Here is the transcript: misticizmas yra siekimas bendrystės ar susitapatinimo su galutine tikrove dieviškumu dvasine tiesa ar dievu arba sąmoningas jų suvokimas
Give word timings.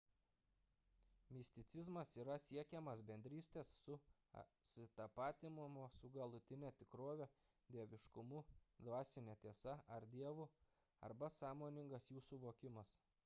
misticizmas 1.35 2.13
yra 2.21 2.35
siekimas 2.45 3.01
bendrystės 3.09 3.73
ar 4.41 4.47
susitapatinimo 4.71 5.83
su 5.97 6.11
galutine 6.15 6.71
tikrove 6.79 7.27
dieviškumu 7.75 8.41
dvasine 8.89 9.35
tiesa 9.45 9.75
ar 9.99 10.07
dievu 10.15 10.47
arba 11.11 11.29
sąmoningas 11.37 12.09
jų 12.17 12.25
suvokimas 12.31 12.97